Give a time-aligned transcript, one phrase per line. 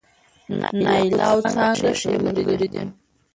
[0.83, 2.83] نايله او څانګه ښې ملګرې دي